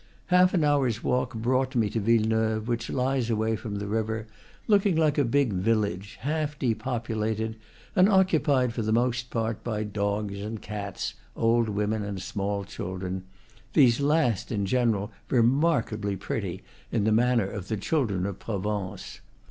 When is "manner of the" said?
17.11-17.77